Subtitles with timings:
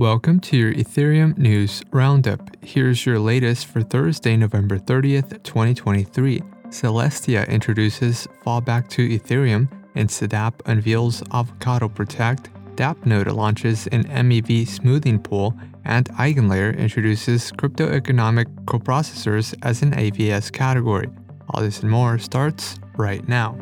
[0.00, 2.56] Welcome to your Ethereum News Roundup.
[2.64, 6.40] Here's your latest for Thursday, November 30th, 2023.
[6.68, 15.54] Celestia introduces fallback to Ethereum, Instadapp unveils Avocado Protect, Dappnode launches an MEV smoothing pool,
[15.84, 21.10] and Eigenlayer introduces crypto economic coprocessors as an AVS category.
[21.50, 23.54] All this and more starts right now.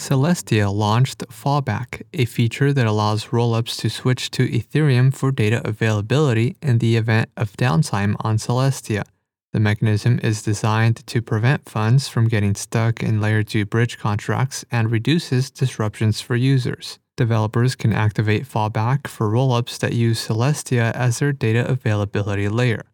[0.00, 6.56] Celestia launched Fallback, a feature that allows rollups to switch to Ethereum for data availability
[6.62, 9.02] in the event of downtime on Celestia.
[9.52, 14.64] The mechanism is designed to prevent funds from getting stuck in Layer 2 bridge contracts
[14.70, 16.98] and reduces disruptions for users.
[17.18, 22.86] Developers can activate fallback for rollups that use Celestia as their data availability layer.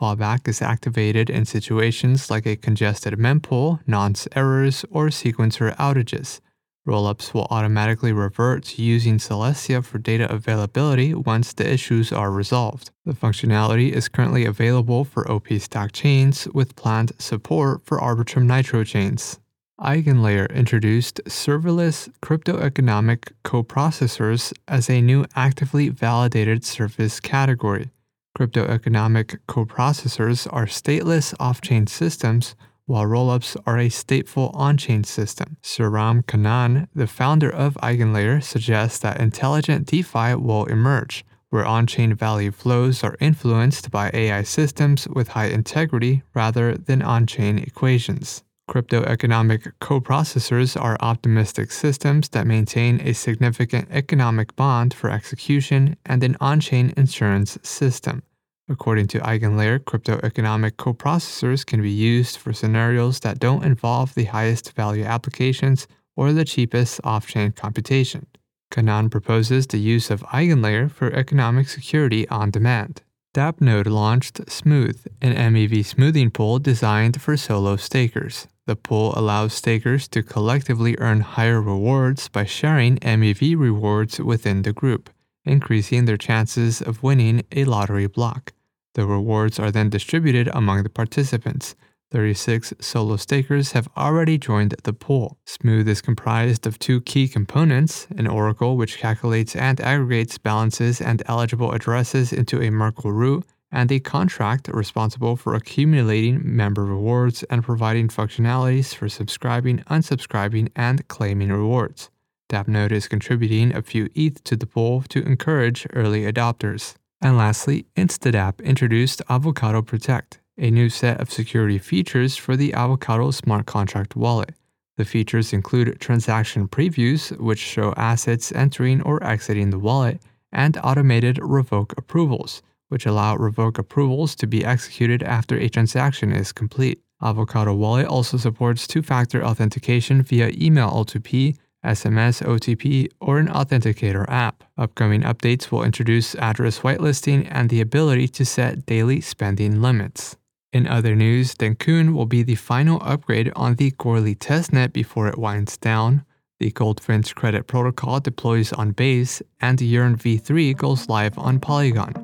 [0.00, 6.40] Fallback is activated in situations like a congested mempool, nonce errors, or sequencer outages.
[6.86, 12.90] Rollups will automatically revert to using Celestia for data availability once the issues are resolved.
[13.06, 18.84] The functionality is currently available for OP stack chains with planned support for Arbitrum Nitro
[18.84, 19.40] chains.
[19.80, 27.90] Eigenlayer introduced serverless cryptoeconomic coprocessors as a new actively validated service category.
[28.38, 32.54] Cryptoeconomic coprocessors are stateless off chain systems
[32.86, 35.56] while rollups are a stateful on-chain system.
[35.62, 42.50] Sreeram Kannan, the founder of Eigenlayer, suggests that intelligent DeFi will emerge, where on-chain value
[42.50, 48.42] flows are influenced by AI systems with high integrity rather than on-chain equations.
[48.66, 56.24] Crypto economic coprocessors are optimistic systems that maintain a significant economic bond for execution and
[56.24, 58.22] an on-chain insurance system.
[58.66, 64.24] According to Eigenlayer, crypto economic coprocessors can be used for scenarios that don't involve the
[64.24, 68.26] highest value applications or the cheapest off chain computation.
[68.70, 73.02] Kannan proposes the use of Eigenlayer for economic security on demand.
[73.34, 78.48] Dappnode launched Smooth, an MEV smoothing pool designed for solo stakers.
[78.66, 84.72] The pool allows stakers to collectively earn higher rewards by sharing MEV rewards within the
[84.72, 85.10] group
[85.44, 88.52] increasing their chances of winning a lottery block.
[88.94, 91.74] The rewards are then distributed among the participants.
[92.12, 95.36] 36 solo stakers have already joined the pool.
[95.46, 101.24] Smooth is comprised of two key components an oracle, which calculates and aggregates balances and
[101.26, 107.64] eligible addresses into a Merkle root, and a contract responsible for accumulating member rewards and
[107.64, 112.10] providing functionalities for subscribing, unsubscribing, and claiming rewards.
[112.48, 116.94] Dappnode is contributing a few ETH to the pool to encourage early adopters.
[117.24, 123.30] And lastly, Instadapp introduced Avocado Protect, a new set of security features for the Avocado
[123.30, 124.54] smart contract wallet.
[124.98, 130.20] The features include transaction previews, which show assets entering or exiting the wallet,
[130.52, 136.52] and automated revoke approvals, which allow revoke approvals to be executed after a transaction is
[136.52, 137.00] complete.
[137.22, 144.24] Avocado Wallet also supports two factor authentication via email L2P SMS, OTP, or an authenticator
[144.28, 144.64] app.
[144.76, 150.36] Upcoming updates will introduce address whitelisting and the ability to set daily spending limits.
[150.72, 155.38] In other news, Dencun will be the final upgrade on the Goerli testnet before it
[155.38, 156.24] winds down.
[156.58, 162.23] The Goldfinch credit protocol deploys on Base, and Yearn v3 goes live on Polygon.